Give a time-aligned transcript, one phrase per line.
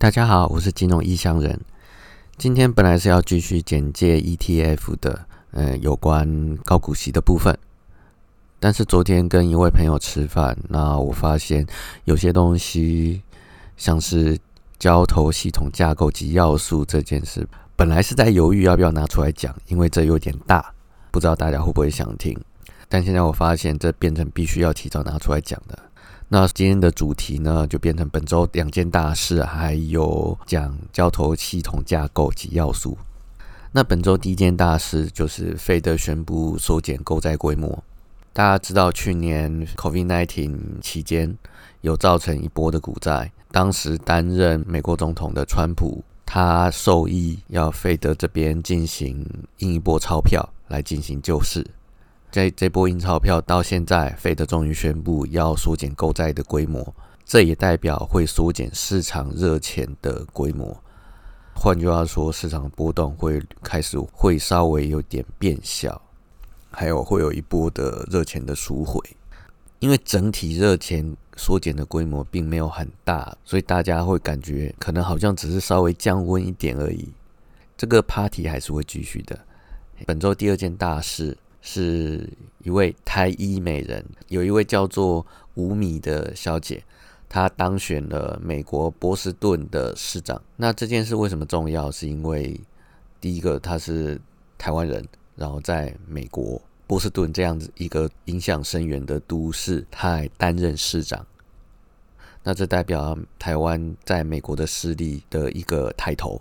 [0.00, 1.60] 大家好，我是金融异乡人。
[2.38, 7.54] 今天本来是要继续简介 ETF 的，呃，有关高股息的部分。
[8.58, 11.66] 但是昨天跟一位朋友吃饭，那我发现
[12.04, 13.20] 有些东西，
[13.76, 14.38] 像是
[14.78, 17.46] 交投系统架构及要素这件事，
[17.76, 20.72] 本来是在犹豫要不要拿出来讲，因为这有点大，
[21.10, 22.34] 不知道大家会不会想听。
[22.88, 25.78] 但现在我发现，这变成必须要提早拿出来讲的。
[26.32, 32.96] 那今天的主题呢，就变成本周两件大事，还有讲交投系统架构及要素。
[33.72, 37.82] 那本周第一件大事就是费德宣布缩减购债规模。
[38.32, 41.36] 大家知道，去年 COVID-19 期间
[41.80, 49.26] 有造成一波的股债，当时担任美国总统的川普，他授意要费德这边进行
[49.58, 51.66] 印一波钞票来进行救市。
[52.30, 56.94] 在这波印钞票到现在，费德终于宣布要缩减购债的规模，
[57.24, 60.80] 这也代表会缩减市场热钱的规模。
[61.54, 66.00] 换句话说，市场波动会开始会稍微有点变小，
[66.70, 69.00] 还有会有一波的热钱的赎回。
[69.80, 77.08] 因为整体热钱缩减的规模并没有很大，所以大家会感觉可能好像只是稍微降温一点而已。
[77.76, 79.36] 这个 party 还是会继续的。
[80.06, 81.36] 本周第二件大事。
[81.60, 82.28] 是
[82.62, 86.82] 一位台医美人，有一位叫做吴米的小姐，
[87.28, 90.40] 她当选了美国波士顿的市长。
[90.56, 91.90] 那这件事为什么重要？
[91.90, 92.58] 是因为
[93.20, 94.20] 第一个，她是
[94.56, 101.26] 台湾人，然后在美国波士顿这样子一个影响深远的都市，她还担任市长。
[102.42, 106.40] 那这代表台湾在美国的势力的一个抬头。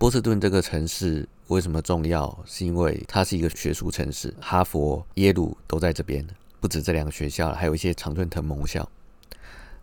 [0.00, 1.28] 波士顿这个城市。
[1.48, 2.42] 为什么重要？
[2.46, 6.26] 是因为它是一个学术城市，哈佛、耶鲁都在这边，
[6.58, 8.88] 不止这两个学校，还有一些常春藤盟校。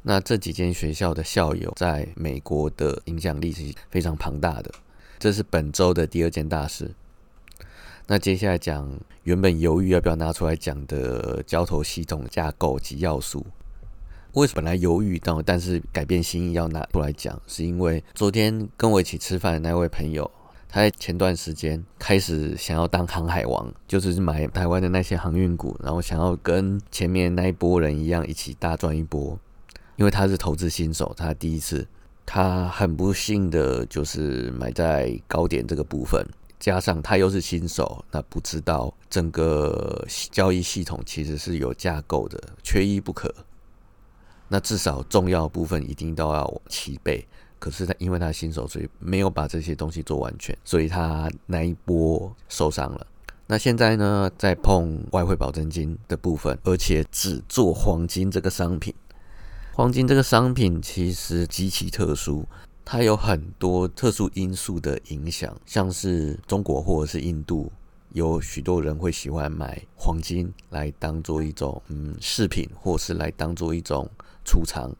[0.01, 4.71] 那这几间学校的校友在美国的影响力是非常庞大的。
[5.19, 6.89] 这是本周的第二件大事。
[8.07, 8.89] 那接下来讲
[9.23, 13.45] 原本犹豫要不要拿出来讲的交投系统架构及要素。
[14.37, 17.41] 为什么本来犹豫到，但是改变心意要拿出来讲？
[17.47, 20.29] 是因为昨天跟我一起吃饭的那位朋友。
[20.69, 29.39] 他在前段时间开始想要当航海王，就是买台湾的那些航运股，然后想要跟前面那一波人一样一起大赚一波。
[29.95, 31.87] 因为他是投资新手，他第一次，
[32.23, 36.23] 他很不幸的就是买在高点这个部分，
[36.59, 43.33] 加上他又是新手，那不知道整个交易系统其实是有架构的，缺一不可。
[44.47, 47.27] 那至少重要部分一定都要齐备。
[47.59, 53.07] 可是他因为他新手，所以没有把这些东西做完全，所以他那一波受伤了。
[53.47, 58.93] 那现在呢，在碰外汇保证金的部分，而且只做黄金这个商品。
[59.73, 62.45] 黄金这个商品其实极其特殊，
[62.85, 67.71] 它有很多特殊因素的影响，像是中国或者是印度，
[68.11, 74.09] 有许多人会喜欢买黄金来当做一种嗯饰品，或是来当做一种
[74.47, 74.95] 储藏。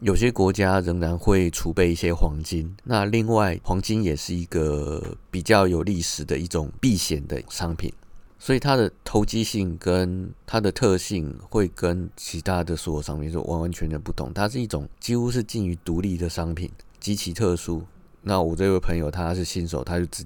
[0.00, 2.76] 有些国家仍然会储备一些黄金。
[2.84, 7.92] 那另外，黄金也是一个比较有历史的一种避险的商品，
[8.38, 14.32] 所以它的投机性跟它的特性会跟其他的所有商品是完完全全不同。
[14.32, 16.70] 它是一种几乎是近于独立的商品，
[17.00, 17.82] 极其特殊。
[18.22, 20.24] 那我这位朋友他是新手，他就直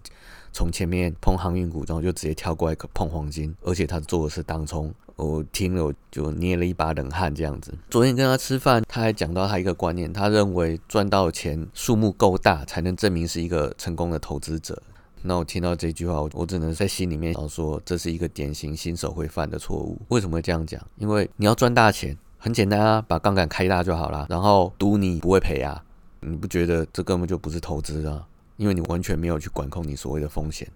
[0.53, 4.93] 从前面碰航运股，然后就直接跳过来碰黄金，而且他做的是当冲。
[5.22, 7.72] 我听了就捏了一把冷汗，这样子。
[7.88, 14.82] 昨天跟他吃饭，他还讲到他一个观念，他认为赚到钱数目够大，才能证明是一个成功的投资者。
[15.22, 19.97] 那我听到这句话，我我只能在心里面想说，这是一个典型新手会犯的错误。
[20.09, 20.81] 为什么会这样讲？
[20.97, 25.84] 因为你要赚大钱，很简单啊，把杠杆开大就好了，然后赌你不会赔啊。
[26.21, 28.27] 你不觉得这根本就不是投资啊？
[28.56, 30.69] 因为你完全没有去管控你所谓的风险。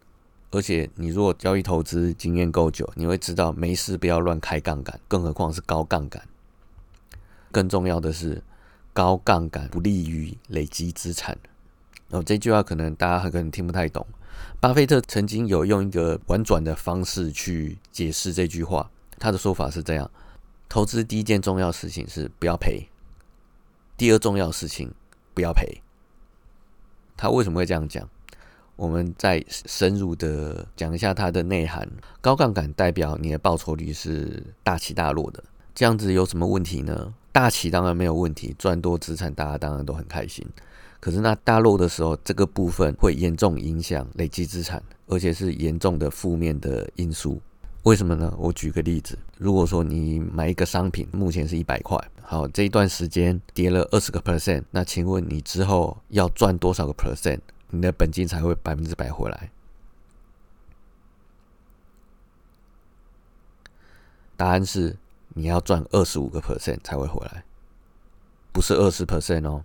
[0.53, 6.23] 而且，你如果交易投资经验够久，你会知道没事不要乱开杠杆，更何况是高杠杆。
[7.51, 8.43] 更重要的是，
[8.93, 11.37] 高杠杆不利于累积资产。
[12.09, 14.07] 然后这句话可能大家很可能听不太懂。
[14.61, 20.11] 巴菲特曾经有用一个婉转的方式去解释这句话，他的说法是这样：
[20.69, 22.89] 投资第一件重要事情是不要赔，
[23.97, 24.95] 第二重要事情
[25.35, 25.83] 不要赔。
[27.17, 28.09] 他为什么会这样讲？
[28.77, 31.89] 我们再深入的讲一下它的内涵。
[32.21, 35.43] 高杠杆代表你的报酬率是大起大落的，
[35.75, 37.13] 这样子有什么问题呢？
[37.33, 40.47] 大起当然没有问题，赚多资产大家当然都很开心。
[41.01, 47.41] 可是那大落的时候，这个部分会严重影响累积资产，而且是严重的负面的因素。
[47.83, 48.35] 为什么呢？
[48.39, 57.39] 我举个例子，如果说你买一个商品，目前是一百块，好，这一段时间跌了二十个 percent，那请问你之后要赚多少个 percent，
[57.77, 59.51] 你的本金才会百分之百回来？
[64.37, 64.97] 答案是
[65.31, 67.45] 你要赚二十五个 percent 才会回来，
[68.53, 69.65] 不是二十 percent 哦。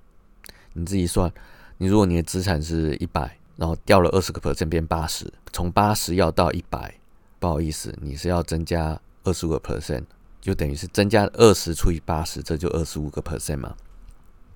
[0.74, 1.32] 你自己算，
[1.78, 6.98] 你如果你的资产是一百，然后掉了二十个 percent 变八十，从八十要到一百，
[7.40, 10.06] 不好意思，你是要增加二十五个 percent，
[10.40, 13.76] 就等于是增加二十除以八十，这就二十五个 percent 嘛。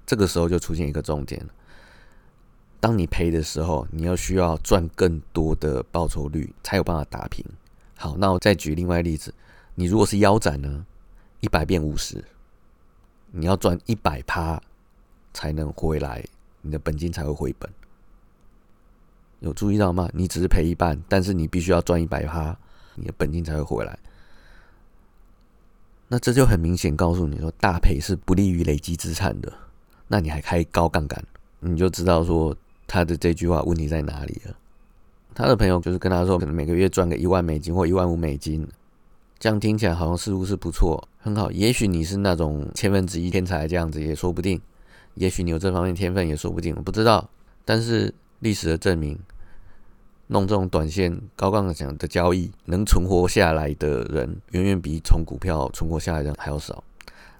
[0.05, 1.53] 这个时候就出现一个重点了
[2.85, 7.43] 当你赔的时候，你要需要赚更多的报酬率才有办法打平。
[7.97, 9.33] 好，那我再举另外例子。
[9.73, 10.85] 你如果是腰斩呢，
[11.39, 12.23] 一百变五十，
[13.31, 14.61] 你要赚一百趴
[15.33, 16.23] 才能回来，
[16.61, 17.67] 你的本金才会回本。
[19.39, 20.07] 有注意到吗？
[20.13, 22.55] 你只是赔一半，但是你必须要赚一百趴，
[22.93, 23.97] 你的本金才会回来。
[26.07, 29.51] 那这就很明显告诉你说，大赔是不利于累积资产的。
[30.07, 31.25] 那你还开高杠杆，
[31.61, 32.55] 你就知道说
[32.87, 34.55] 他的这句话问题在哪里了。
[35.33, 38.67] 他的朋友就是跟他说，可能每个月赚个一万美金或一万五美金。
[39.37, 41.51] 这样听起来好像似乎是不错，很好。
[41.51, 44.59] 也许你是那种千分之一天才这样子也说不定，
[45.15, 47.29] 也许你有这方面天分也说不定，我不知道。
[47.65, 49.19] 但是历史的证明，
[50.27, 56.81] 弄这种短线高杠杆的交易能存活下来的人，远远比从股票存活下来的人还要少。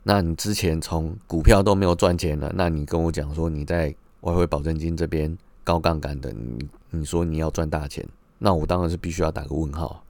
[0.04, 3.96] 那你之前从股票都没有赚钱了，那你跟我讲说你在
[4.26, 8.04] 外汇保证金这边高杠杆的，你你说你要赚大钱，
[8.40, 10.04] 那我当然是必须要打个问号。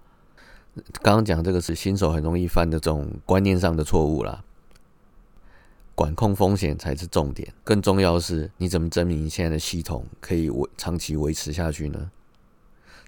[1.01, 4.43] 刚刚讲这个是新手很容易犯的这种观念上的错误啦，
[5.95, 12.09] 管控风险才是重点，更重要的是你怎么证明你现在的系统可以维长期维持下去呢？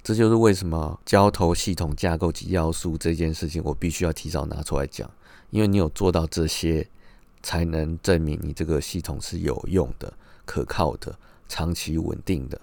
[0.03, 5.09] 这就是为什么交投系统架构及要素这件事情，我必须要提早拿出来讲，
[5.49, 6.87] 因为你有做到这些，
[7.43, 10.13] 才能证明你这个系统是有用的、
[10.47, 12.59] 可靠的、长期稳定的。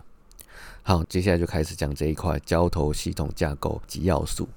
[0.83, 4.49] 好，接下来就开始讲这一块交投系统架构及要素。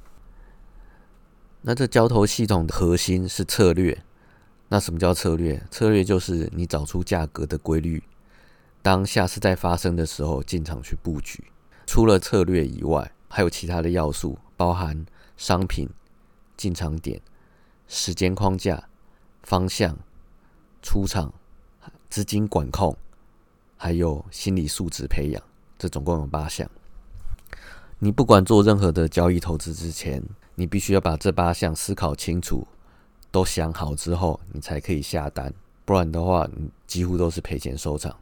[1.61, 4.03] 那这交投系统的核心是策略。
[4.69, 5.63] 那什么叫策略？
[5.71, 8.03] 策略就是你找出价格的规律，
[8.81, 11.43] 当下次在发生的时候进场去布局。
[11.85, 15.05] 除了策略以外，还有其他的要素，包含
[15.37, 15.87] 商品、
[16.57, 17.21] 进场点、
[17.87, 18.89] 时间框架、
[19.43, 19.97] 方向、
[20.81, 21.33] 出场、
[22.09, 22.97] 资金管控，
[23.77, 25.41] 还有心理素质培养。
[25.79, 26.69] 这总共有八项。
[27.99, 30.21] 你不管做任何的交易投资之前，
[30.55, 32.67] 你必须要把这八项思考清楚，
[33.31, 35.53] 都想好之后，你才可以下单。
[35.85, 38.15] 不然的话，你几乎都是赔钱收场，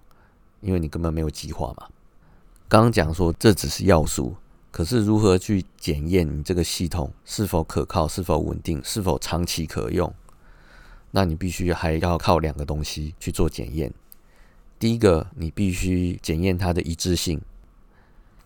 [0.61, 1.87] 因为你根本没有计划嘛。
[2.67, 4.35] 刚刚讲说这只是要素，
[4.71, 10.13] 可是如何去检验你这个系统是否可靠、是否稳定、是否长期可用？
[11.11, 13.93] 那你必须还要靠两个东西去做检验。
[14.77, 17.39] 第一个，你必须检验它的一致性，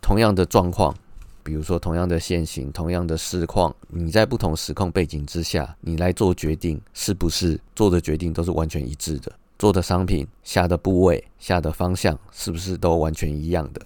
[0.02, 0.96] 同样的状况。
[1.42, 9.32] 比如说，同样的线型，同样的市况，你在不同时空背景之下，你来做决定，是不是做的决定都是完全一致的？
[9.58, 13.82] 做的商品、下的部位、下的方向，是不是都完全一样的？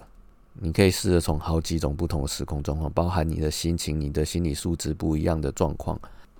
[0.60, 5.98] 你可以试着从好几种不同的时空状况，包含你的心情、你的心理素质不一样的状况，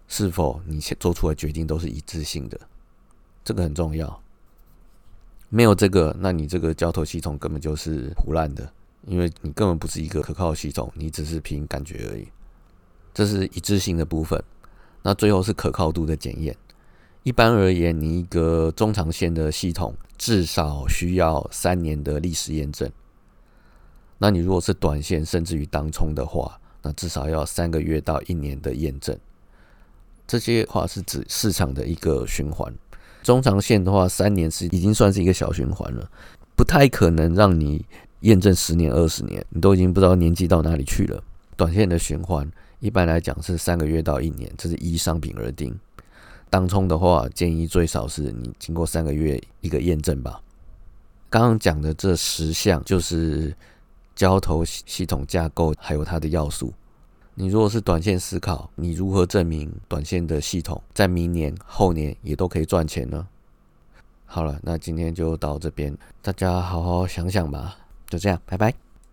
[0.08, 2.60] 是否你做出的决定都是一致性的？
[3.42, 4.20] 这个很重要。
[5.54, 8.68] 没有这个，那你这个交投系统根本就是胡乱的。
[9.06, 12.26] 因为你根本不是一个可靠系统，你只是凭感觉而已。
[13.12, 14.42] 这是一致性的部分。
[15.02, 16.56] 那最后是可靠度的检验。
[17.22, 22.90] 一般而言，你一个中长线的系统至少需要三年的历史验证。
[24.18, 29.16] 那你如果是短线，甚至于当冲的话，那至少要三个月到一年的验证。
[30.26, 32.74] 这些话是指市场的一个循环。
[33.24, 36.08] 中长线的话，三年是已经算是一个小循环了，
[36.54, 37.84] 不太可能让你。
[38.20, 41.22] 验证十年、二十年，你都已经不知道年纪到哪里去了。
[41.58, 42.50] 短线的循环
[42.80, 45.78] 一般来讲是三个月到一年，这是依商品而定。
[46.48, 50.40] 当冲的话，建议最少是你经过三个月一个验证吧。
[51.28, 53.54] 刚刚讲的这十项就是
[54.16, 56.72] 交投系统架构，还有它的要素。
[57.36, 63.26] 你如果是短线思考，你如何证明短线的系统在明年、后年也都可以赚钱呢？
[64.24, 67.76] 好了，那今天就到这边，大家好好想想吧。
[68.08, 68.83] 就这样，拜拜。